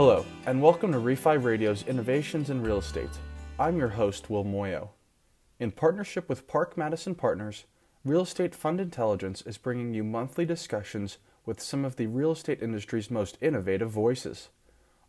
[0.00, 3.10] Hello, and welcome to Refi Radio's Innovations in Real Estate.
[3.58, 4.88] I'm your host, Will Moyo.
[5.58, 7.66] In partnership with Park Madison Partners,
[8.02, 12.62] Real Estate Fund Intelligence is bringing you monthly discussions with some of the real estate
[12.62, 14.48] industry's most innovative voices.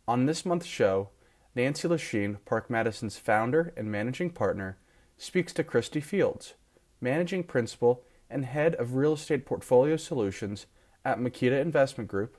[0.06, 1.08] On this month's show,
[1.54, 4.76] Nancy Lashine, Park Madison's founder and managing partner,
[5.16, 6.52] speaks to Christy Fields,
[7.00, 10.66] managing principal and head of real estate portfolio solutions
[11.02, 12.36] at Meketa Investment Group,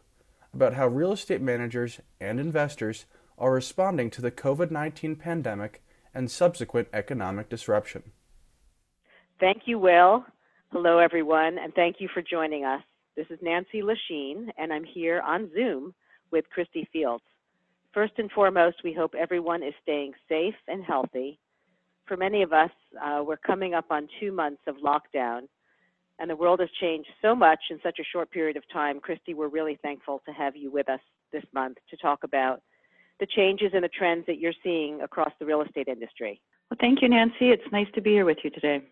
[0.53, 3.05] about how real estate managers and investors
[3.37, 5.81] are responding to the COVID 19 pandemic
[6.13, 8.03] and subsequent economic disruption.
[9.39, 10.25] Thank you, Will.
[10.71, 12.81] Hello, everyone, and thank you for joining us.
[13.15, 15.93] This is Nancy Lashine, and I'm here on Zoom
[16.31, 17.23] with Christy Fields.
[17.93, 21.39] First and foremost, we hope everyone is staying safe and healthy.
[22.07, 25.41] For many of us, uh, we're coming up on two months of lockdown,
[26.19, 28.99] and the world has changed so much in such a short period of time.
[28.99, 30.99] Christy, we're really thankful to have you with us
[31.31, 32.61] this month to talk about
[33.19, 36.41] the changes and the trends that you're seeing across the real estate industry.
[36.69, 37.49] Well, thank you, Nancy.
[37.49, 38.83] It's nice to be here with you today.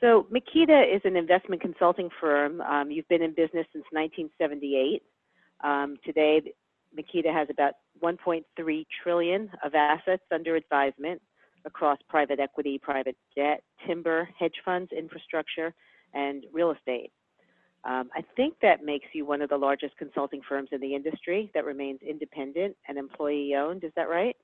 [0.00, 2.60] So, Meketa is an investment consulting firm.
[2.60, 5.02] Um, you've been in business since 1978.
[5.64, 6.40] Um, today,
[6.96, 11.20] Meketa has about 1.3 trillion of assets under advisement
[11.64, 15.74] across private equity, private debt, timber, hedge funds, infrastructure,
[16.14, 17.12] and real estate.
[17.84, 21.50] Um, I think that makes you one of the largest consulting firms in the industry
[21.54, 23.84] that remains independent and employee owned.
[23.84, 24.36] Is that right?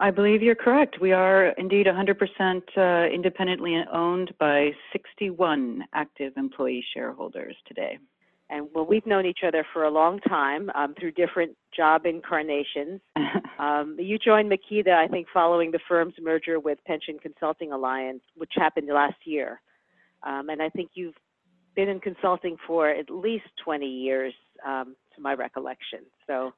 [0.00, 1.00] I believe you're correct.
[1.00, 7.98] We are indeed 100% uh, independently owned by 61 active employee shareholders today.
[8.50, 13.00] And well, we've known each other for a long time um, through different job incarnations.
[13.58, 18.52] um, you joined Meketa, I think, following the firm's merger with Pension Consulting Alliance, which
[18.54, 19.60] happened last year.
[20.22, 21.14] Um, and I think you've
[21.74, 24.34] been in consulting for at least 20 years,
[24.66, 26.00] um, to my recollection.
[26.26, 26.52] So,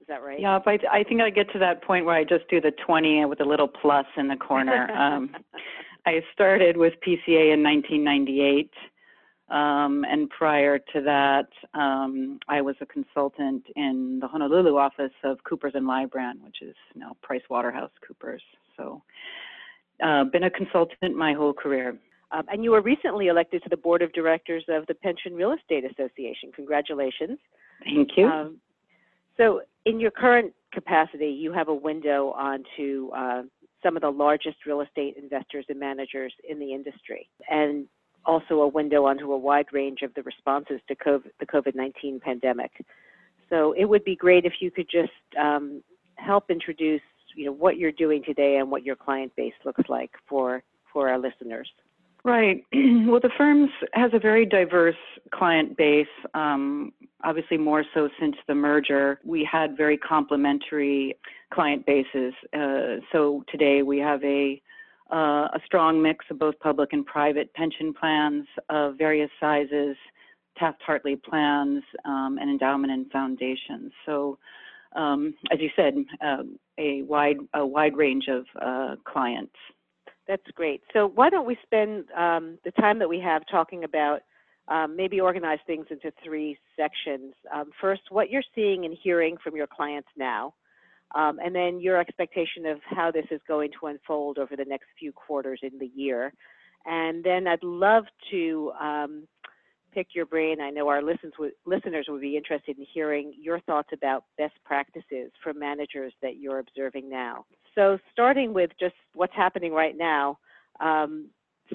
[0.00, 0.38] is that right?
[0.38, 3.24] Yeah, I, I think I get to that point where I just do the 20
[3.24, 4.90] with a little plus in the corner.
[4.98, 5.34] um,
[6.06, 8.70] I started with PCA in 1998.
[9.50, 11.48] Um, and prior to that,
[11.78, 16.74] um, I was a consultant in the Honolulu office of Coopers and Lybrand, which is
[16.94, 18.42] now Price Waterhouse Coopers.
[18.76, 19.02] So,
[20.02, 21.96] uh, been a consultant my whole career.
[22.30, 25.52] Um, and you were recently elected to the board of directors of the Pension Real
[25.52, 26.50] Estate Association.
[26.54, 27.38] Congratulations.
[27.84, 28.26] Thank you.
[28.26, 28.58] Um,
[29.36, 33.42] so, in your current capacity, you have a window onto uh,
[33.82, 37.86] some of the largest real estate investors and managers in the industry, and
[38.24, 42.20] also a window onto a wide range of the responses to COVID, the COVID 19
[42.20, 42.70] pandemic.
[43.50, 45.82] So, it would be great if you could just um,
[46.16, 47.02] help introduce
[47.34, 51.08] you know, what you're doing today and what your client base looks like for, for
[51.08, 51.68] our listeners.
[52.24, 52.64] Right.
[52.72, 54.96] well, the firm has a very diverse
[55.32, 56.06] client base.
[56.32, 56.92] Um,
[57.22, 61.18] obviously, more so since the merger, we had very complementary
[61.52, 62.32] client bases.
[62.54, 64.60] Uh, so today we have a
[65.12, 69.96] uh, a strong mix of both public and private pension plans of various sizes,
[70.56, 73.92] Taft-Hartley plans, um, and endowment and foundations.
[74.06, 74.38] So,
[74.96, 76.44] um, as you said, uh,
[76.78, 79.54] a wide a wide range of uh, clients.
[80.26, 80.82] That's great.
[80.92, 84.20] So why don't we spend um, the time that we have talking about
[84.68, 87.34] um, maybe organize things into three sections.
[87.52, 90.54] Um, first, what you're seeing and hearing from your clients now,
[91.14, 94.86] um, and then your expectation of how this is going to unfold over the next
[94.98, 96.32] few quarters in the year.
[96.86, 99.28] And then I'd love to um,
[99.94, 100.60] pick your brain.
[100.60, 101.32] I know our listeners
[102.08, 107.08] would be interested in hearing your thoughts about best practices for managers that you're observing
[107.08, 107.44] now.
[107.74, 110.38] So, starting with just what's happening right now,
[110.80, 111.28] um,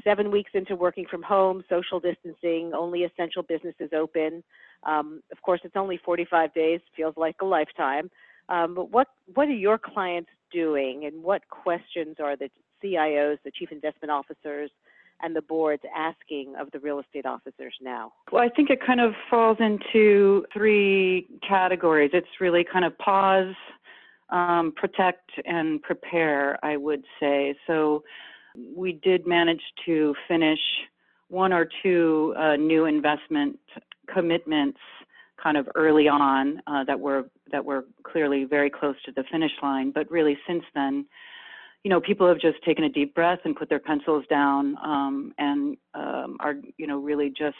[0.03, 4.43] seven weeks into working from home, social distancing, only essential businesses open.
[4.83, 8.09] Um, of course, it's only 45 days, feels like a lifetime.
[8.49, 12.49] Um, but what what are your clients doing, and what questions are the
[12.83, 14.71] CIOs, the chief investment officers,
[15.21, 18.13] and the board's asking of the real estate officers now?
[18.31, 22.11] Well, I think it kind of falls into three categories.
[22.13, 23.55] It's really kind of pause,
[24.29, 27.55] um, protect, and prepare, I would say.
[27.67, 28.03] So
[28.75, 30.59] we did manage to finish
[31.29, 33.59] one or two uh, new investment
[34.11, 34.79] commitments
[35.41, 39.51] kind of early on uh, that were that were clearly very close to the finish
[39.61, 39.91] line.
[39.91, 41.05] But really, since then,
[41.83, 45.33] you know, people have just taken a deep breath and put their pencils down um,
[45.37, 47.57] and um, are, you know, really just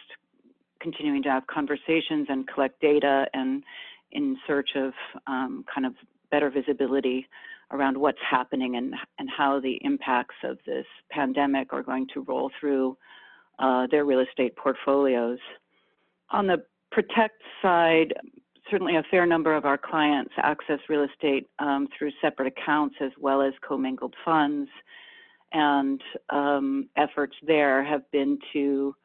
[0.82, 3.64] continuing to have conversations and collect data and
[4.12, 4.94] in search of
[5.28, 5.94] um, kind of
[6.32, 7.28] better visibility
[7.72, 12.50] around what's happening and and how the impacts of this pandemic are going to roll
[12.60, 12.98] through
[13.60, 15.40] uh, their real estate portfolios.
[16.32, 18.14] On the protect side,
[18.70, 23.12] certainly a fair number of our clients access real estate um, through separate accounts as
[23.20, 24.70] well as commingled funds.
[25.52, 28.96] And um, efforts there have been to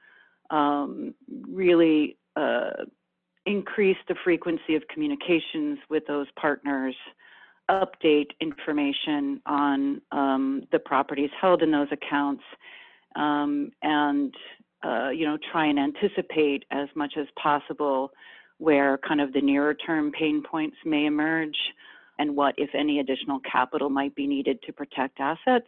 [0.50, 1.14] um,
[1.48, 2.84] really uh,
[3.46, 6.94] increase the frequency of communications with those partners,
[7.70, 12.42] update information on um, the properties held in those accounts,
[13.16, 14.34] um, and
[14.82, 18.10] uh, you know try and anticipate as much as possible
[18.58, 21.56] where kind of the nearer term pain points may emerge
[22.18, 25.66] and what, if any, additional capital might be needed to protect assets.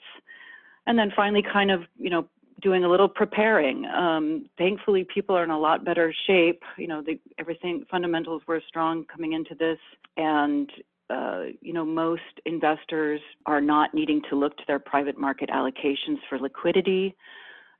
[0.86, 2.28] And then finally, kind of, you know,
[2.62, 3.84] doing a little preparing.
[3.86, 6.62] Um, thankfully, people are in a lot better shape.
[6.78, 9.78] You know, the, everything fundamentals were strong coming into this,
[10.16, 10.70] and
[11.08, 16.18] uh, you know, most investors are not needing to look to their private market allocations
[16.28, 17.14] for liquidity,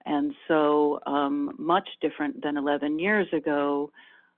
[0.05, 3.91] and so um, much different than 11 years ago.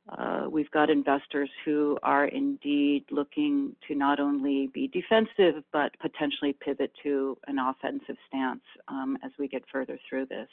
[0.08, 6.56] Uh, we've got investors who are indeed looking to not only be defensive, but potentially
[6.64, 10.49] pivot to an offensive stance um, as we get further through this.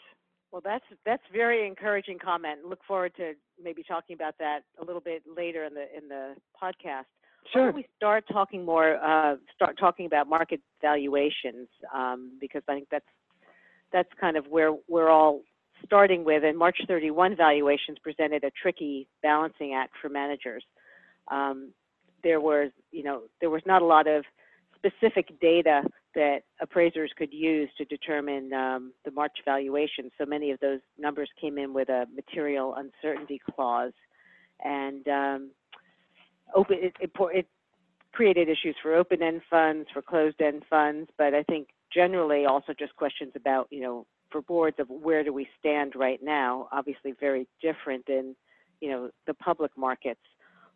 [0.52, 2.66] Well, that's that's very encouraging comment.
[2.66, 6.36] Look forward to maybe talking about that a little bit later in the in the
[6.62, 7.06] podcast.
[7.51, 7.62] Sure.
[7.62, 8.96] Why don't we start talking more?
[8.96, 13.06] Uh, start talking about market valuations um, because I think that's
[13.92, 15.42] that's kind of where we're all
[15.86, 20.64] starting with, and March 31 valuations presented a tricky balancing act for managers.
[21.30, 21.72] Um,
[22.24, 24.24] there was, you know, there was not a lot of
[24.76, 25.84] specific data
[26.16, 30.10] that appraisers could use to determine um, the March valuation.
[30.18, 33.94] So many of those numbers came in with a material uncertainty clause,
[34.64, 35.52] and um,
[36.56, 37.48] open it, it, it
[38.14, 43.34] created issues for open-end funds, for closed-end funds, but I think generally also just questions
[43.36, 48.06] about, you know, for boards of where do we stand right now, obviously very different
[48.07, 48.36] than,
[48.81, 50.22] you know, the public markets.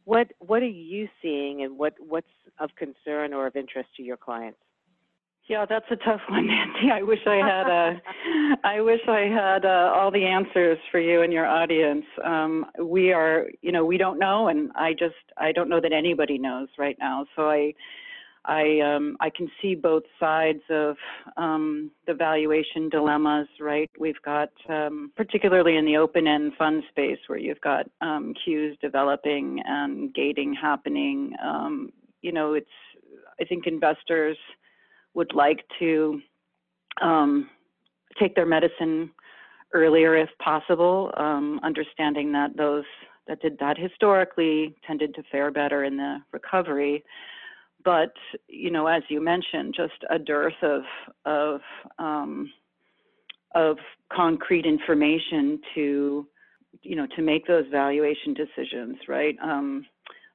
[0.05, 2.27] What what are you seeing and what what's
[2.59, 4.59] of concern or of interest to your clients?
[5.49, 6.91] Yeah, that's a tough one, Nancy.
[6.93, 8.01] I wish I had a,
[8.63, 12.05] I wish I had uh, all the answers for you and your audience.
[12.23, 15.91] Um, we are, you know, we don't know, and I just I don't know that
[15.91, 17.25] anybody knows right now.
[17.35, 17.73] So I
[18.45, 20.95] I um, I can see both sides of
[21.37, 23.89] um, the valuation dilemmas, right?
[23.99, 29.61] We've got, um, particularly in the open-end fund space, where you've got um, queues developing
[29.65, 31.33] and gating happening.
[31.43, 31.91] Um,
[32.21, 32.67] you know, it's
[33.39, 34.37] I think investors
[35.13, 36.21] would like to
[37.01, 37.49] um,
[38.19, 39.11] take their medicine
[39.73, 42.85] earlier if possible, understanding that those
[43.27, 47.03] that did that historically tended to fare better in the recovery
[47.83, 48.13] but
[48.47, 50.81] you know, as you mentioned, just a dearth of
[51.25, 51.61] of
[51.97, 52.51] um,
[53.55, 53.77] of
[54.11, 56.27] concrete information to
[56.81, 59.35] you know to make those valuation decisions, right?
[59.41, 59.85] Um,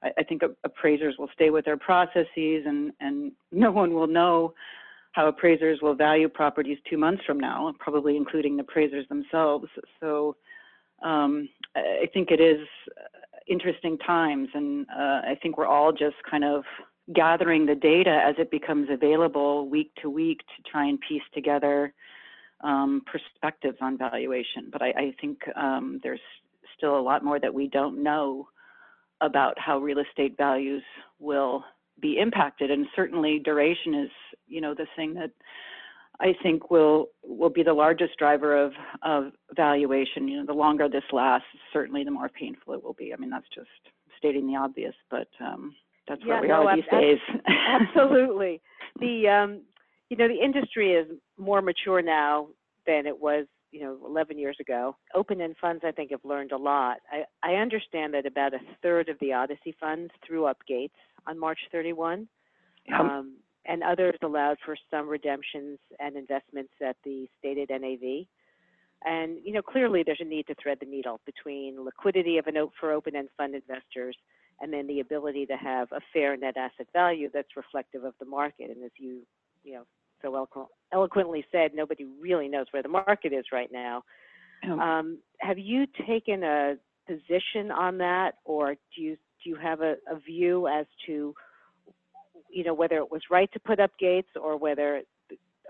[0.03, 4.55] I, I, think appraisers will stay with their processes, and and no one will know
[5.13, 9.69] how appraisers will value properties two months from now, probably including the appraisers themselves.
[10.01, 10.35] So
[11.05, 12.67] um, I think it is
[13.47, 16.65] interesting times, and uh, I think we're all just kind of
[17.13, 21.93] gathering the data as it becomes available week to week to try and piece together
[22.63, 24.69] um, perspectives on valuation.
[24.73, 26.21] But I, I think um, there's
[26.77, 28.49] still a lot more that we don't know
[29.21, 30.83] about how real estate values
[31.19, 31.65] will
[32.01, 32.71] be impacted.
[32.71, 34.11] And certainly duration is,
[34.47, 35.31] you know, the thing that
[36.21, 40.29] I think will will be the largest driver of of valuation.
[40.29, 43.13] You know, the longer this lasts, certainly the more painful it will be.
[43.13, 43.69] I mean, that's just
[44.17, 45.75] stating the obvious, but um,
[46.09, 47.19] that's yeah, where we no, are these days.
[47.69, 48.61] absolutely.
[49.01, 49.63] The um,
[50.09, 52.47] you know the industry is more mature now
[52.87, 54.97] than it was you know 11 years ago.
[55.17, 56.99] Open-end funds I think have learned a lot.
[57.11, 60.95] I, I understand that about a third of the ODCE funds threw up gates
[61.27, 62.29] on March 31.
[62.97, 68.27] Um, and others allowed for some redemptions and investments at the stated NAV.
[69.05, 72.53] And you know, clearly there's a need to thread the needle between liquidity of a
[72.53, 74.17] note for open-end fund investors
[74.65, 78.25] and then the ability to have a fair net asset value that's reflective of the
[78.25, 78.71] market.
[78.71, 79.21] And as you,
[79.63, 79.85] you know,
[80.23, 84.03] so eloqu- eloquently said, nobody really knows where the market is right now.
[84.67, 89.97] Um, have you taken a position on that, or do you do you have a,
[90.11, 91.35] a view as to,
[92.51, 95.03] you know, whether it was right to put up gates or whether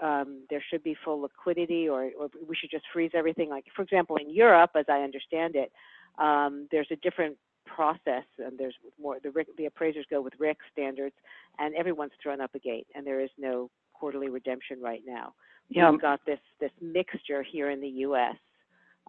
[0.00, 3.50] um, there should be full liquidity or, or, we should just freeze everything.
[3.50, 5.72] Like, for example, in Europe, as I understand it,
[6.18, 7.36] um, there's a different
[7.66, 9.18] process, and there's more.
[9.23, 11.14] The, the appraisers go with RICS standards,
[11.59, 15.35] and everyone's thrown up a gate, and there is no quarterly redemption right now.
[15.68, 15.90] Yeah.
[15.90, 18.37] We've got this this mixture here in the U.S.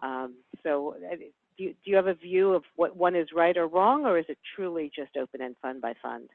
[0.02, 1.16] Um, so, uh,
[1.56, 4.18] do you, do you have a view of what one is right or wrong, or
[4.18, 6.28] is it truly just open and fund by fund?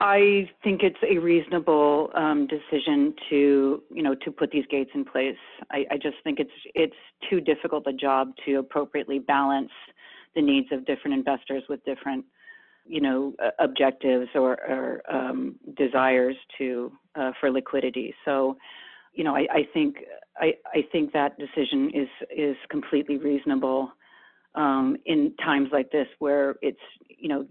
[0.00, 5.04] I think it's a reasonable um, decision to, you know, to put these gates in
[5.04, 5.36] place.
[5.70, 6.96] I, I, just think it's it's
[7.30, 9.70] too difficult a job to appropriately balance
[10.34, 12.24] the needs of different investors with different,
[12.86, 18.14] you know, uh, objectives or, or um, desires to uh, for liquidity.
[18.24, 18.56] So,
[19.12, 19.96] you know, I, I think
[20.38, 23.92] I, I think that decision is is completely reasonable
[24.54, 27.46] um, in times like this where it's you know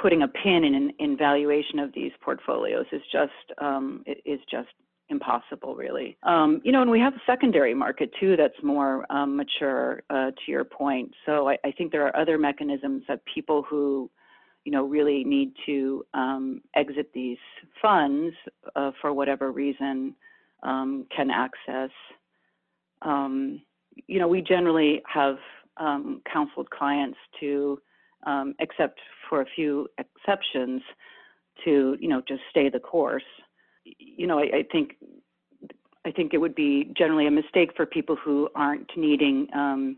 [0.00, 4.68] putting a pin in in valuation of these portfolios is just um, is just
[5.08, 6.16] impossible really.
[6.22, 10.30] Um, you know and we have a secondary market too that's more um, mature uh,
[10.30, 11.12] to your point.
[11.24, 14.10] So I, I, think there are other mechanisms that people who
[14.64, 17.38] you know really need to um, exit these
[17.80, 18.34] funds
[18.74, 20.14] uh, for whatever reason
[20.62, 21.90] um, can access.
[23.02, 23.62] Um,
[24.06, 25.36] you know we generally have
[25.76, 27.78] um, counseled clients to,
[28.58, 28.98] except
[29.28, 30.82] for a few exceptions,
[31.64, 33.22] to you know just stay the course.
[34.16, 34.96] You know, I, I think
[36.04, 39.96] I think it would be generally a mistake for people who aren't needing um,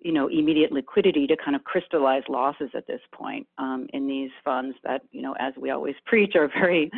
[0.00, 4.30] you know immediate liquidity to kind of crystallize losses at this point um, in these
[4.44, 6.90] funds that you know as we always preach are very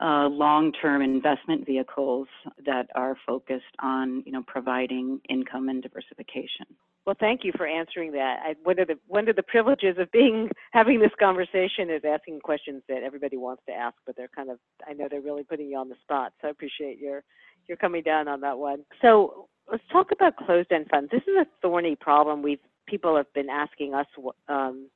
[0.00, 2.28] uh, long-term investment vehicles
[2.64, 6.66] that are focused on you know providing income and diversification.
[7.08, 8.40] Well, thank you for answering that.
[8.44, 12.40] I, one of the one of the privileges of being having this conversation is asking
[12.40, 15.70] questions that everybody wants to ask, but they're kind of I know they're really putting
[15.70, 16.34] you on the spot.
[16.42, 17.24] So I appreciate your
[17.66, 18.84] your coming down on that one.
[19.00, 21.10] So let's talk about closed-end funds.
[21.10, 22.42] This is a thorny problem.
[22.42, 24.06] We've people have been asking us
[24.50, 24.90] um,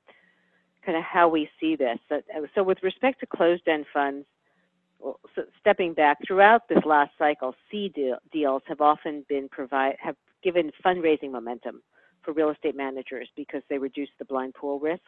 [0.84, 1.96] kind of how we see this.
[2.10, 2.20] So,
[2.54, 4.26] so with respect to closed-end funds,
[4.98, 9.96] well, so stepping back throughout this last cycle, C deal, deals have often been provide
[9.98, 11.80] have given fundraising momentum
[12.24, 15.04] for real estate managers because they reduce the blind pool risks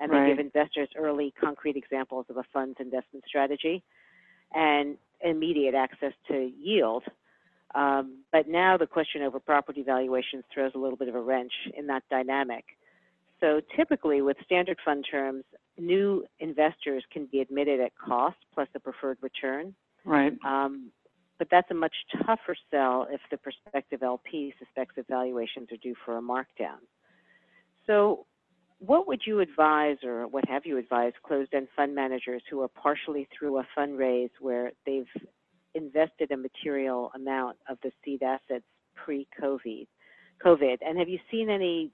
[0.00, 3.82] and they give investors early concrete examples of a fund's investment strategy
[4.54, 7.04] and immediate access to yield.
[7.74, 11.52] Um, but now the question over property valuations throws a little bit of a wrench
[11.76, 12.64] in that dynamic.
[13.40, 15.44] So typically with standard fund terms,
[15.78, 19.74] new investors can be admitted at cost plus a preferred return.
[20.04, 20.32] Right.
[20.44, 20.90] Um,
[21.38, 25.94] but that's a much tougher sell if the prospective LP suspects that valuations are due
[26.04, 26.78] for a markdown.
[27.86, 28.26] So
[28.78, 33.28] what would you advise or what have you advised closed-end fund managers who are partially
[33.36, 35.08] through a fundraise where they've
[35.74, 38.64] invested a material amount of the seed assets
[38.94, 39.86] pre-COVID?
[40.44, 41.90] COVID, and have you seen any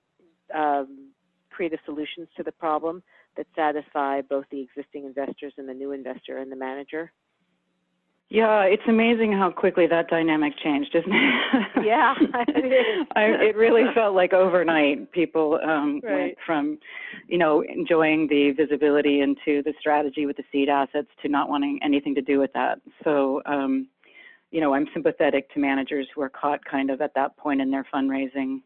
[0.54, 1.10] um,
[1.50, 3.02] creative solutions to the problem
[3.36, 7.12] that satisfy both the existing investors and the new investor and the manager?
[8.30, 11.66] Yeah, it's amazing how quickly that dynamic changed, isn't it?
[11.84, 13.06] Yeah, it is.
[13.16, 16.12] I, it really felt like overnight people um, right.
[16.12, 16.78] went from,
[17.26, 21.80] you know, enjoying the visibility into the strategy with the seed assets to not wanting
[21.82, 22.80] anything to do with that.
[23.02, 23.88] So, um,
[24.52, 27.70] you know, I'm sympathetic to managers who are caught kind of at that point in
[27.70, 28.60] their fundraising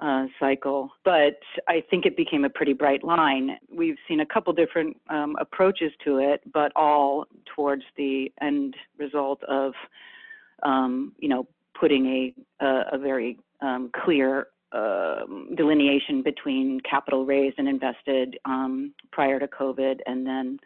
[0.00, 0.90] uh, cycle.
[1.04, 3.58] But I think it became a pretty bright line.
[3.74, 9.42] We've seen a couple different um, approaches to it, but all towards the end result
[9.44, 9.74] of,
[10.62, 11.46] um, you know,
[11.78, 15.20] putting a, a, a very um, clear uh,
[15.54, 20.58] delineation between capital raised and invested um, prior to COVID and then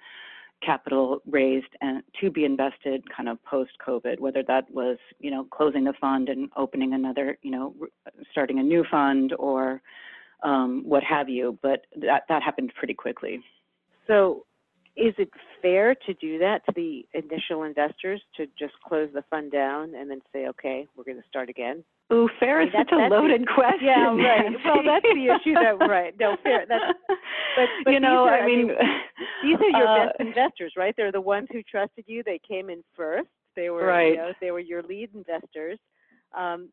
[0.62, 5.44] capital raised and to be invested kind of post COVID, whether that was, you know,
[5.44, 7.75] closing the fund and opening another, you know,
[8.30, 9.82] starting a new fund or
[10.42, 11.58] um, what have you.
[11.62, 13.42] But that, that happened pretty quickly.
[14.06, 14.46] So
[14.97, 15.29] is it
[15.61, 20.11] fair to do that to the initial investors to just close the fund down and
[20.11, 21.85] then say, okay, we're going to start again?
[22.12, 23.87] Ooh, fair is such a loaded the, question.
[23.87, 24.53] Yeah, right.
[24.65, 25.55] Well, that's the issue.
[25.55, 26.15] That right.
[26.19, 26.65] No, fair.
[26.69, 28.69] That's, but, but you know, are, I mean,
[29.43, 30.95] these are your uh, best investors, right?
[30.97, 32.23] They're the ones who trusted you.
[32.23, 33.29] They came in first.
[33.55, 34.11] They were, right.
[34.11, 35.79] you know, they were your lead investors.
[36.37, 36.69] Um,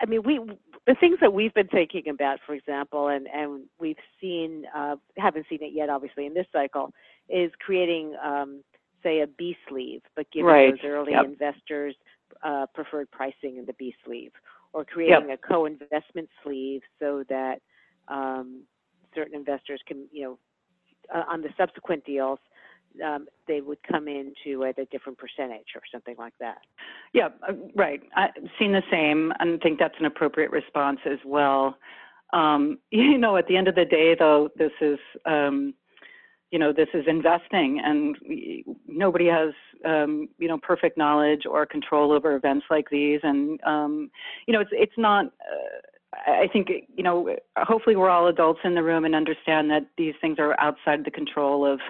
[0.00, 0.40] I mean, we
[0.86, 5.46] the things that we've been thinking about, for example, and and we've seen, uh, haven't
[5.48, 6.92] seen it yet, obviously, in this cycle,
[7.28, 8.62] is creating, um,
[9.02, 10.70] say, a B sleeve, but giving right.
[10.72, 11.24] those early yep.
[11.24, 11.94] investors
[12.42, 14.32] uh, preferred pricing in the B sleeve,
[14.72, 15.40] or creating yep.
[15.42, 17.60] a co-investment sleeve so that
[18.08, 18.62] um,
[19.14, 20.38] certain investors can, you know,
[21.14, 22.38] uh, on the subsequent deals,
[23.04, 26.58] um, they would come into at a different percentage or something like that.
[27.12, 28.02] Yeah, uh, right.
[28.16, 31.76] I've seen the same and think that's an appropriate response as well.
[32.32, 35.74] Um, you know, at the end of the day, though, this is, um,
[36.50, 39.52] you know, this is investing, and we, nobody has,
[39.84, 43.20] um, you know, perfect knowledge or control over events like these.
[43.22, 44.10] And um,
[44.46, 45.26] you know, it's it's not.
[45.26, 45.80] Uh,
[46.26, 50.14] I think, you know, hopefully we're all adults in the room and understand that these
[50.22, 51.80] things are outside the control of,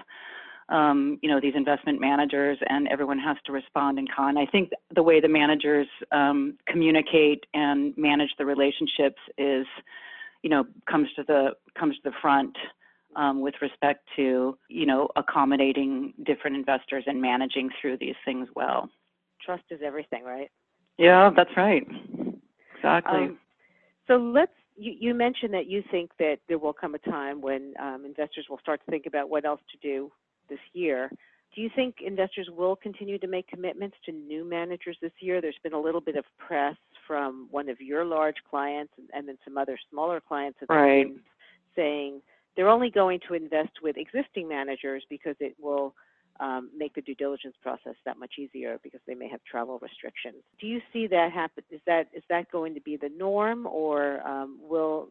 [0.67, 4.37] um, you know, these investment managers and everyone has to respond in kind.
[4.37, 9.65] I think the way the managers um, communicate and manage the relationships is,
[10.43, 12.55] you know, comes to the comes to the front
[13.15, 18.89] um, with respect to, you know, accommodating different investors and managing through these things well.
[19.43, 20.49] Trust is everything, right?
[20.97, 21.87] Yeah, that's right.
[22.75, 23.19] Exactly.
[23.19, 23.39] Um,
[24.07, 24.51] so let's.
[24.75, 28.45] You, you mentioned that you think that there will come a time when um, investors
[28.49, 30.09] will start to think about what else to do
[30.49, 31.11] this year.
[31.55, 35.41] Do you think investors will continue to make commitments to new managers this year?
[35.41, 36.75] There's been a little bit of press
[37.07, 41.07] from one of your large clients and, and then some other smaller clients Right.
[41.75, 42.21] saying
[42.59, 45.95] they're only going to invest with existing managers because it will
[46.41, 50.43] um, make the due diligence process that much easier because they may have travel restrictions.
[50.59, 51.63] Do you see that happen?
[51.71, 55.07] Is that is that going to be the norm, or um, will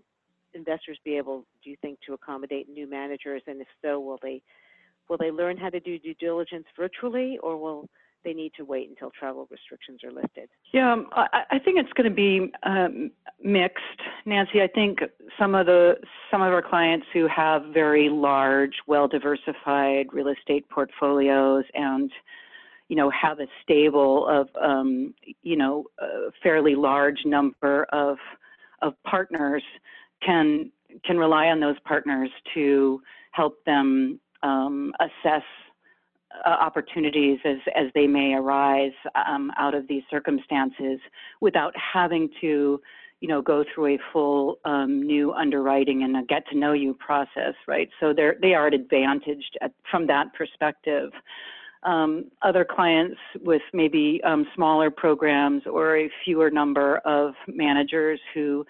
[0.52, 3.40] investors be able, do you think, to accommodate new managers?
[3.46, 4.42] And if so, will they
[5.08, 7.88] will they learn how to do due diligence virtually, or will
[8.24, 10.48] they need to wait until travel restrictions are lifted?
[10.72, 13.10] Yeah, um, I, think it's going to be um,
[13.42, 13.82] mixed,
[14.26, 14.60] Nancy.
[14.62, 14.98] I think
[15.38, 15.94] some of the
[16.30, 22.10] some of our clients who have very large, well-diversified real estate portfolios and
[22.88, 28.16] you know have a stable of um, you know a fairly large number of
[28.82, 29.62] of partners
[30.24, 30.70] can
[31.04, 33.00] can rely on those partners to
[33.32, 35.42] help them um, assess
[36.44, 38.92] uh, opportunities as, as they may arise
[39.26, 41.00] um, out of these circumstances
[41.40, 42.80] without having to,
[43.20, 46.94] you know, go through a full um, new underwriting and a get to know you
[46.94, 47.88] process, right?
[47.98, 51.10] So they're, they are advantaged at, from that perspective.
[51.82, 58.66] Um, other clients with maybe um, smaller programs or a fewer number of managers who,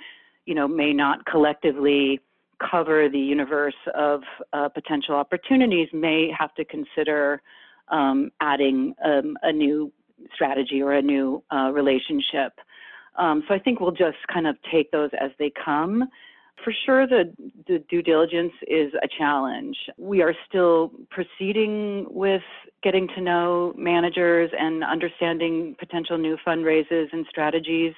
[0.47, 2.21] you know, may not collectively
[2.59, 4.23] cover the universe of
[4.53, 7.42] uh, potential opportunities may have to consider
[7.88, 9.92] um, adding um, a new
[10.35, 12.53] strategy or a new uh, relationship.
[13.16, 16.09] Um, so I think we'll just kind of take those as they come.
[16.64, 17.33] For sure, the,
[17.68, 19.77] the due diligence is a challenge.
[19.97, 22.42] We are still proceeding with
[22.83, 27.94] getting to know managers and understanding potential new fundraisers and strategies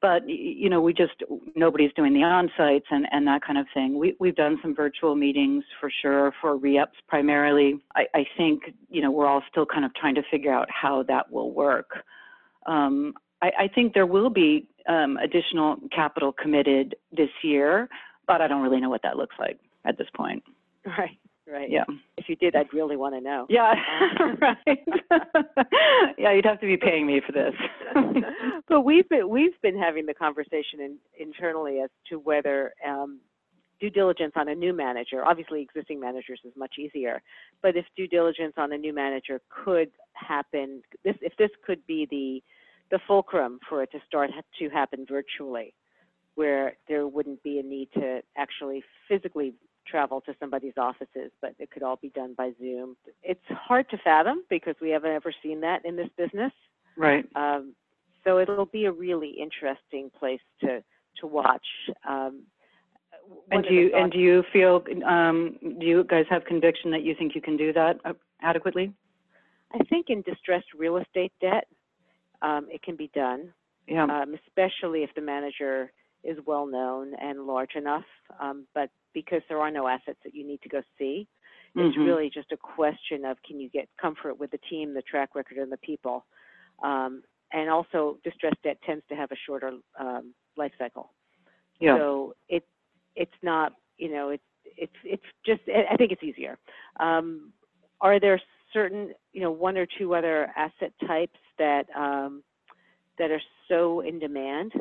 [0.00, 1.14] but you know we just
[1.54, 3.98] nobody's doing the on sites and and that kind of thing.
[3.98, 7.80] We we've done some virtual meetings for sure for re-ups primarily.
[7.94, 11.02] I i think you know we're all still kind of trying to figure out how
[11.04, 12.04] that will work.
[12.66, 17.88] Um i i think there will be um additional capital committed this year
[18.26, 20.42] but i don't really know what that looks like at this point.
[20.84, 21.18] Right,
[21.50, 21.70] right.
[21.70, 21.84] yeah
[22.16, 23.46] If you did, I'd really want to know.
[23.48, 23.74] yeah
[24.40, 24.56] right
[26.18, 27.54] yeah you'd have to be paying me for this
[28.68, 33.20] but we've been we've been having the conversation in, internally as to whether um,
[33.80, 37.22] due diligence on a new manager, obviously existing managers is much easier,
[37.62, 42.06] but if due diligence on a new manager could happen, this if this could be
[42.10, 42.42] the
[42.90, 45.74] the fulcrum for it to start to happen virtually,
[46.36, 49.52] where there wouldn't be a need to actually physically
[49.86, 52.96] travel to somebody's offices, but it could all be done by Zoom.
[53.22, 56.52] It's hard to fathom because we haven't ever seen that in this business.
[56.96, 57.74] right Um,
[58.24, 60.82] so it'll be a really interesting place to
[61.20, 61.66] to watch.
[62.08, 62.42] Um,
[63.50, 67.14] And do you, and do you feel, um, do you guys have conviction that you
[67.18, 68.92] think you can do that uh, adequately?
[69.72, 71.66] I think in distressed real estate debt,
[72.42, 73.52] um, it can be done,
[73.88, 78.04] Yeah, um, especially if the manager is well known and large enough.
[78.40, 81.26] Um, but because there are no assets that you need to go see,
[81.74, 82.06] it's Mhm.
[82.06, 85.56] really just a question of can you get comfort with the team, the track record,
[85.56, 86.26] and the people.
[86.82, 91.14] Um, and also, distressed debt tends to have a shorter um, life cycle.
[91.80, 92.64] yeah, So it
[93.14, 94.44] it's not you know it's
[94.76, 96.58] it's it's just I I think it's easier.
[97.00, 97.52] Um,
[98.02, 98.40] are there
[98.72, 102.42] certain you know one or two other asset types that um,
[103.18, 104.72] that are so in demand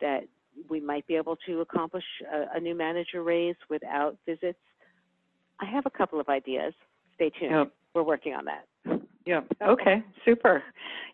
[0.00, 0.24] that
[0.68, 4.58] we might be able to accomplish a, a new manager raise without visits?
[5.60, 6.72] I have a couple of ideas.
[7.14, 7.50] Stay tuned.
[7.50, 8.66] yeah, We're working on that.
[9.26, 9.40] yeah.
[9.62, 10.62] Okay, super.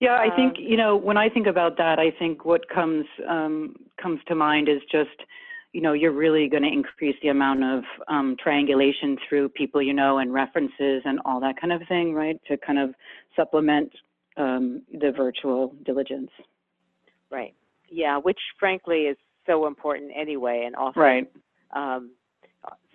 [0.01, 3.07] Yeah, I think, Um, you know, when I think about that, I think what comes,
[3.29, 5.19] um, comes to mind is just,
[5.73, 9.93] you know, you're really going to increase the amount of um, triangulation through people you
[9.93, 12.41] know and references and all that kind of thing, right?
[12.49, 12.95] To kind of
[13.35, 13.91] supplement
[14.37, 16.31] um, the virtual diligence.
[17.31, 17.55] Right.
[17.91, 21.33] Yeah, which frankly is so important anyway, and often Right.
[21.73, 22.11] um,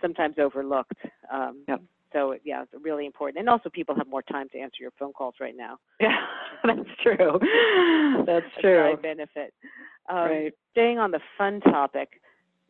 [0.02, 0.98] sometimes overlooked.
[1.32, 1.82] Um, Yep.
[2.14, 3.40] So yeah, it's really important.
[3.40, 5.78] And also, people have more time to answer your phone calls right now.
[6.02, 6.18] Yeah,
[6.64, 7.40] that's true.
[8.26, 8.92] That's true.
[8.96, 9.54] side benefit.
[10.10, 10.54] Um, right.
[10.72, 12.22] Staying on the fund topic,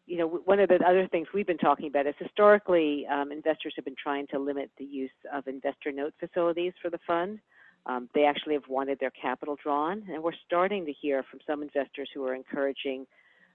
[0.05, 3.73] you know, one of the other things we've been talking about is historically um, investors
[3.75, 7.39] have been trying to limit the use of investor note facilities for the fund.
[7.85, 11.63] Um, they actually have wanted their capital drawn, and we're starting to hear from some
[11.63, 13.07] investors who are encouraging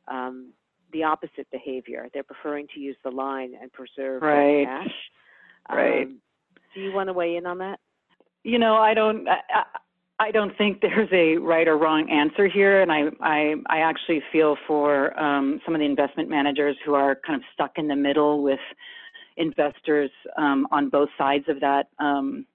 [0.08, 0.52] um,
[0.92, 2.08] the opposite behavior.
[2.14, 4.64] They're preferring to use the line and preserve Right.
[4.66, 4.94] cash.
[5.70, 6.06] Right.
[6.06, 6.20] Um,
[6.74, 7.80] do you want to weigh in on that?
[8.44, 9.28] You know, I don't.
[9.28, 9.64] I, I-
[10.18, 14.22] I don't think there's a right or wrong answer here, and I I, I actually
[14.32, 17.96] feel for um, some of the investment managers who are kind of stuck in the
[17.96, 18.58] middle with
[19.36, 22.46] investors um, on both sides of that um,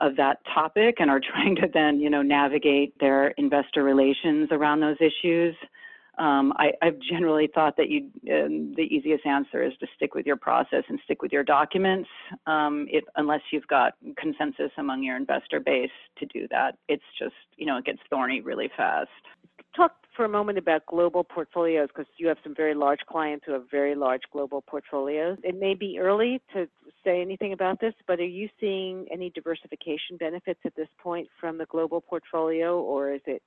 [0.00, 4.80] of that topic, and are trying to then you know navigate their investor relations around
[4.80, 5.54] those issues.
[6.18, 10.24] Um, I, I've generally thought that you, um, the easiest answer is to stick with
[10.24, 12.08] your process and stick with your documents,
[12.46, 16.78] um, unless you've got consensus among your investor base to do that.
[16.88, 19.10] It's just, you know, it gets thorny really fast.
[19.74, 23.52] Talk for a moment about global portfolios because you have some very large clients who
[23.52, 25.36] have very large global portfolios.
[25.44, 26.66] It may be early to
[27.04, 31.58] say anything about this, but are you seeing any diversification benefits at this point from
[31.58, 33.42] the global portfolio, or is it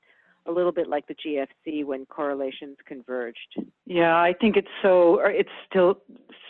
[0.49, 3.57] a little bit like the GFC when correlations converged?
[3.85, 6.01] Yeah, I think it's so, it's still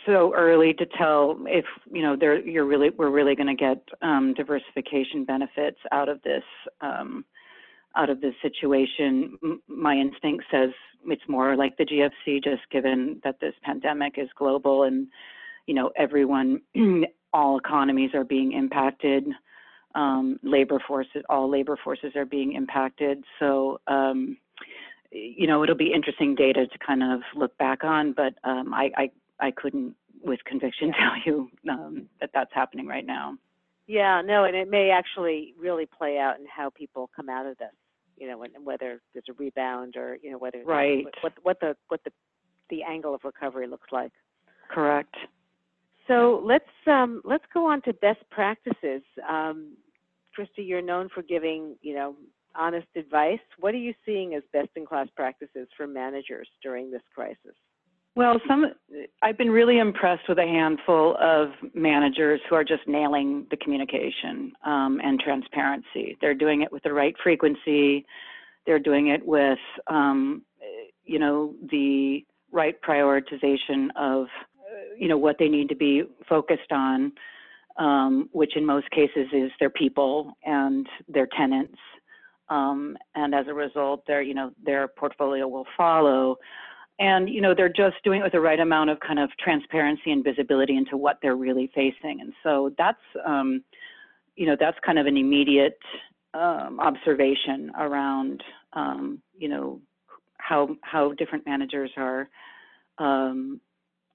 [0.06, 3.82] so early to tell if, you know, there, you're really, we're really going to get
[4.02, 6.44] um, diversification benefits out of this,
[6.80, 7.24] um,
[7.96, 9.36] out of this situation.
[9.42, 10.70] M- my instinct says
[11.06, 15.08] it's more like the GFC, just given that this pandemic is global and,
[15.66, 16.60] you know, everyone,
[17.32, 19.24] all economies are being impacted.
[19.94, 23.24] Um, labor forces, all labor forces are being impacted.
[23.38, 24.36] So, um,
[25.10, 28.90] you know, it'll be interesting data to kind of look back on, but um, I,
[28.96, 33.36] I, I couldn't with conviction tell you um, that that's happening right now.
[33.86, 37.58] Yeah, no, and it may actually really play out in how people come out of
[37.58, 37.72] this.
[38.16, 41.06] You know, and whether there's a rebound or you know whether Right.
[41.22, 42.12] what what the what the
[42.68, 44.12] the angle of recovery looks like.
[44.68, 45.16] Correct.
[46.06, 49.02] So let's um, let's go on to best practices.
[49.28, 49.76] Um,
[50.34, 52.16] Christy, you're known for giving you know
[52.54, 53.40] honest advice.
[53.58, 57.54] What are you seeing as best in class practices for managers during this crisis?
[58.16, 58.66] Well, some
[59.22, 64.52] I've been really impressed with a handful of managers who are just nailing the communication
[64.64, 66.18] um, and transparency.
[66.20, 68.04] They're doing it with the right frequency.
[68.66, 70.42] They're doing it with, um,
[71.04, 74.26] you know, the right prioritization of,
[74.98, 77.12] you know, what they need to be focused on,
[77.78, 81.78] um, which in most cases is their people and their tenants.
[82.48, 86.36] Um, and as a result, their, you know, their portfolio will follow
[87.00, 90.12] and you know they're just doing it with the right amount of kind of transparency
[90.12, 93.64] and visibility into what they're really facing and so that's um,
[94.36, 95.78] you know that's kind of an immediate
[96.34, 99.80] um, observation around um, you know
[100.36, 102.28] how how different managers are
[102.98, 103.60] um,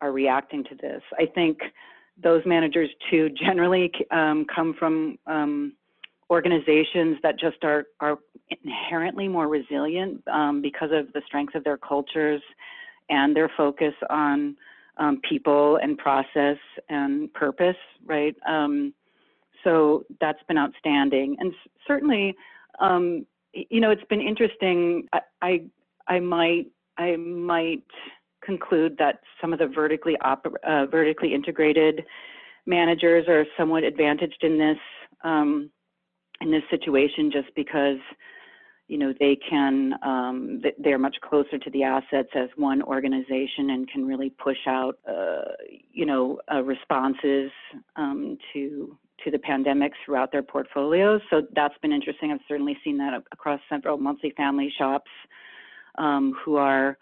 [0.02, 1.60] are reacting to this i think
[2.22, 5.74] those managers too generally um, come from um,
[6.30, 8.18] organizations that just are are
[8.64, 12.42] inherently more resilient um, because of the strength of their cultures
[13.10, 14.56] and their focus on
[14.98, 16.58] um, people and process
[16.90, 18.36] and purpose, right?
[18.48, 18.94] Um,
[19.64, 21.54] so that's been outstanding, and
[21.88, 22.36] certainly,
[22.80, 25.08] um, you know, it's been interesting.
[25.12, 25.62] I, I
[26.08, 27.84] I might I might
[28.46, 32.06] conclude that some of the vertically uh, vertically integrated
[32.66, 34.78] managers are somewhat advantaged in this
[35.24, 35.70] um,
[36.42, 37.98] in this situation just because
[38.88, 43.90] you know they can um, they're much closer to the assets as one organization and
[43.90, 45.52] can really push out uh,
[45.92, 47.52] you know uh, responses
[47.96, 52.32] um, to to the pandemic throughout their portfolios so that's been interesting.
[52.32, 55.12] I've certainly seen that across several multifamily shops
[55.98, 56.98] um, who are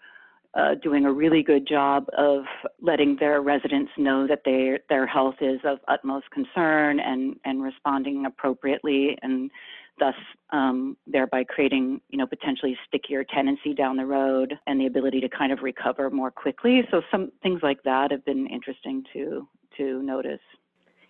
[0.56, 2.44] uh, doing a really good job of
[2.80, 8.26] letting their residents know that their their health is of utmost concern and and responding
[8.26, 9.50] appropriately and
[9.98, 10.14] thus
[10.50, 15.28] um, thereby creating you know potentially stickier tenancy down the road and the ability to
[15.28, 20.02] kind of recover more quickly so some things like that have been interesting to to
[20.02, 20.40] notice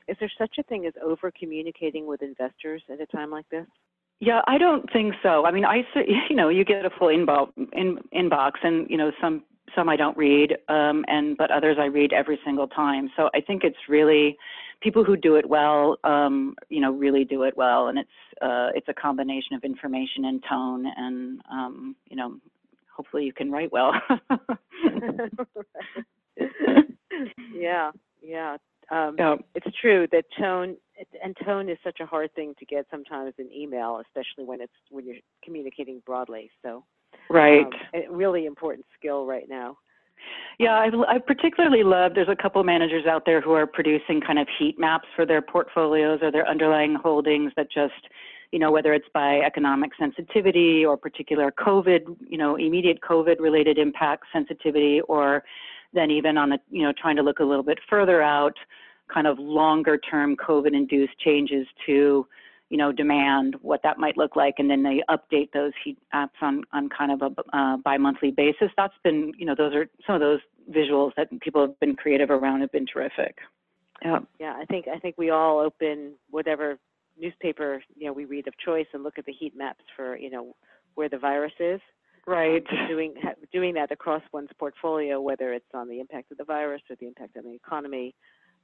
[0.09, 3.66] Is there such a thing as over communicating with investors at a time like this?
[4.20, 5.44] Yeah, I don't think so.
[5.44, 5.83] I mean, I
[6.31, 9.42] you know you get a full inbox in, inbox, and you know some
[9.74, 13.11] some I don't read, um, and but others I read every single time.
[13.16, 14.37] So I think it's really
[14.81, 18.09] people who do it well, um, you know, really do it well, and it's
[18.42, 22.37] uh, it's a combination of information and tone, and um, you know,
[22.94, 23.92] hopefully you can write well.
[27.55, 27.90] yeah,
[28.22, 28.57] yeah.
[28.90, 29.36] Um, yeah.
[29.54, 30.76] it's true that tone
[31.22, 34.72] and tone is such a hard thing to get sometimes in email, especially when it's
[34.90, 36.50] when you're communicating broadly.
[36.62, 36.84] So,
[37.30, 37.66] Right.
[37.66, 39.78] Um, a really important skill right now.
[40.58, 42.12] Yeah, I've, I particularly love.
[42.14, 45.42] There's a couple managers out there who are producing kind of heat maps for their
[45.42, 48.08] portfolios or their underlying holdings that just,
[48.52, 53.78] you know, whether it's by economic sensitivity or particular COVID, you know, immediate COVID related
[53.78, 55.42] impact sensitivity, or
[55.94, 58.57] then even on the, you know, trying to look a little bit further out,
[59.12, 62.26] kind of longer term COVID induced changes to,
[62.70, 66.37] you know, demand, what that might look like, and then they update those heat maps
[66.42, 68.70] on on kind of a uh, bi-monthly basis.
[68.76, 72.30] That's been, you know, those are some of those visuals that people have been creative
[72.30, 73.38] around have been terrific.
[74.02, 74.20] Yeah.
[74.38, 76.78] Yeah, I think I think we all open whatever
[77.16, 80.30] newspaper you know we read of choice and look at the heat maps for you
[80.30, 80.54] know
[80.94, 81.80] where the virus is.
[82.26, 82.64] Right.
[82.88, 83.14] Doing
[83.52, 87.06] doing that across one's portfolio, whether it's on the impact of the virus or the
[87.06, 88.14] impact on the economy,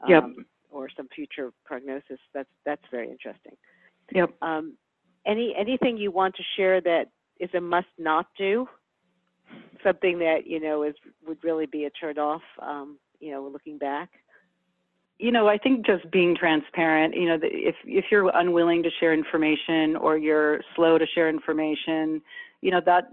[0.01, 0.25] um, yep.
[0.70, 2.18] or some future prognosis.
[2.33, 3.53] That's that's very interesting.
[4.12, 4.31] Yep.
[4.40, 4.75] Um,
[5.27, 8.66] any anything you want to share that is a must not do?
[9.85, 10.94] Something that you know is
[11.27, 12.42] would really be a turn off.
[12.61, 14.09] Um, you know, looking back.
[15.18, 17.14] You know, I think just being transparent.
[17.14, 22.23] You know, if if you're unwilling to share information or you're slow to share information,
[22.62, 23.11] you know that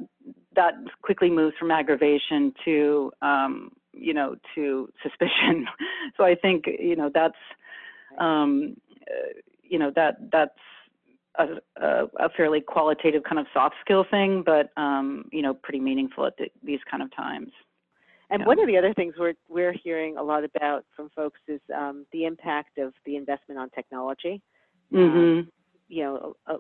[0.56, 5.68] that quickly moves from aggravation to um, you know to suspicion.
[6.16, 7.36] so I think you know that's
[8.18, 8.76] um,
[9.10, 9.34] uh,
[9.64, 10.60] you know that that's
[11.38, 11.46] a,
[11.82, 16.26] a, a, fairly qualitative kind of soft skill thing, but um, you know, pretty meaningful
[16.26, 17.52] at the, these kind of times.
[18.30, 18.48] And yeah.
[18.48, 22.06] one of the other things we're we're hearing a lot about from folks is um,
[22.12, 24.42] the impact of the investment on technology.
[24.92, 25.18] Mm-hmm.
[25.18, 25.52] Um,
[25.88, 26.58] you know, uh,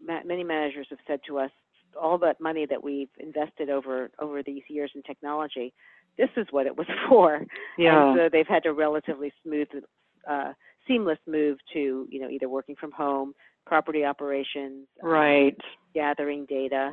[0.00, 1.50] ma- many managers have said to us,
[2.00, 5.72] all that money that we've invested over over these years in technology,
[6.16, 7.44] this is what it was for.
[7.76, 8.10] Yeah.
[8.10, 9.68] And so they've had a relatively smooth,
[10.28, 10.52] uh,
[10.86, 13.34] seamless move to you know either working from home,
[13.66, 16.90] property operations, um, right, um, gathering data.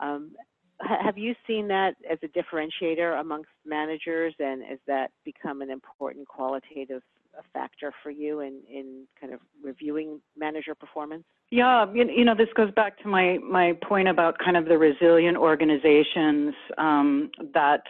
[0.00, 0.32] Um,
[0.80, 5.70] ha- have you seen that as a differentiator amongst managers, and has that become an
[5.70, 7.02] important qualitative
[7.52, 11.24] factor for you in, in kind of reviewing manager performance?
[11.50, 15.36] Yeah, you know, this goes back to my my point about kind of the resilient
[15.36, 17.82] organizations um, that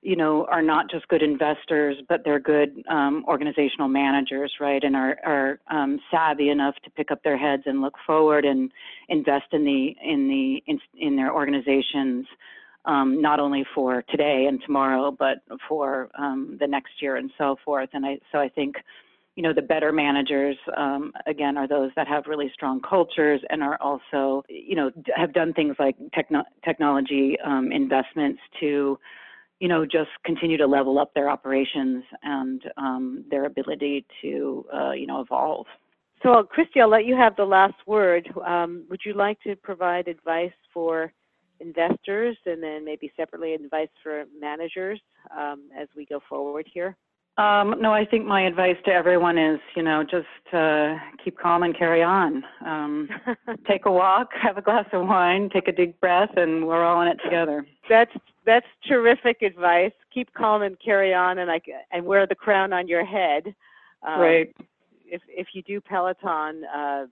[0.00, 4.82] you know, are not just good investors, but they're good um, organizational managers, right?
[4.84, 8.70] And are, are um, savvy enough to pick up their heads and look forward and
[9.08, 12.26] invest in the in the in, in their organizations,
[12.84, 15.38] um, not only for today and tomorrow, but
[15.68, 17.90] for um, the next year and so forth.
[17.92, 18.76] And I so I think,
[19.36, 23.62] you know, the better managers um, again are those that have really strong cultures and
[23.62, 28.98] are also, you know, have done things like techno- technology um, investments to
[29.60, 34.92] you know, just continue to level up their operations and um, their ability to, uh,
[34.92, 35.66] you know, evolve.
[36.22, 38.28] So, Christy, I'll let you have the last word.
[38.46, 41.12] Um, would you like to provide advice for
[41.60, 45.00] investors and then maybe separately advice for managers
[45.36, 46.96] um, as we go forward here?
[47.38, 51.62] Um, no, I think my advice to everyone is, you know, just uh, keep calm
[51.62, 52.42] and carry on.
[52.66, 53.08] Um,
[53.68, 57.00] take a walk, have a glass of wine, take a deep breath, and we're all
[57.02, 57.64] in it together.
[57.88, 58.10] That's
[58.44, 59.92] that's terrific advice.
[60.12, 61.60] Keep calm and carry on, and I
[61.92, 63.54] and wear the crown on your head.
[64.02, 64.56] Um, right.
[65.06, 67.06] If if you do Peloton uh,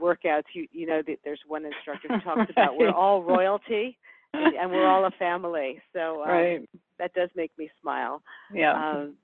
[0.00, 3.98] workouts, you you know that there's one instructor who talks about we're all royalty,
[4.34, 5.80] and, and we're all a family.
[5.92, 6.68] So um, right.
[6.98, 8.22] that does make me smile.
[8.52, 8.72] Yeah.
[8.72, 9.14] Um,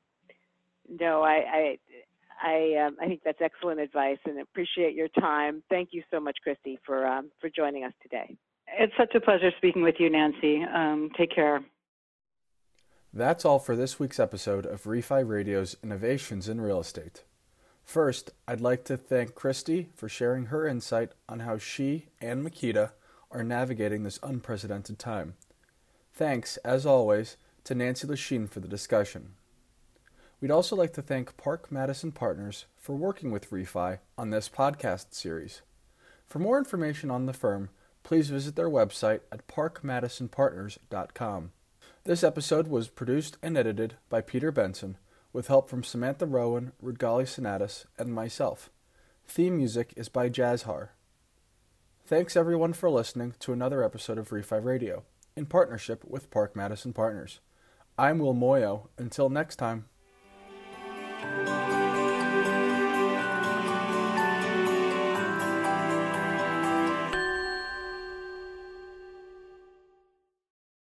[0.89, 1.79] no, I I
[2.43, 5.63] I, um, I think that's excellent advice and appreciate your time.
[5.71, 8.37] Thank you so much, Christy, for um, for joining us today.
[8.79, 10.63] It's such a pleasure speaking with you, Nancy.
[10.63, 11.61] Um, take care.
[13.13, 17.23] That's all for this week's episode of Refi Radio's Innovations in Real Estate.
[17.85, 22.93] First, I'd like to thank Christy for sharing her insight on how she and Meketa
[23.31, 25.35] are navigating this unprecedented time.
[26.13, 29.35] Thanks, as always, to Nancy Lashine for the discussion.
[30.41, 35.15] We'd also like to thank Park Madison Partners for working with Refi on this podcast
[35.15, 35.63] series.
[36.27, 37.71] For more information on the firm,
[38.03, 41.53] please visit their website at parkmadisonpartners.com.
[42.05, 44.99] This episode was produced and edited by Peter Benson
[45.35, 48.71] with help from Samantha Rowan, Rudgali Sinatus, and myself.
[49.27, 50.93] Theme music is by Jazzhar.
[52.07, 55.03] Thanks everyone for listening to another episode of Refi Radio
[55.37, 57.41] in partnership with Park Madison Partners.
[57.99, 58.89] I'm Will Moyo.
[58.97, 59.87] Until next time.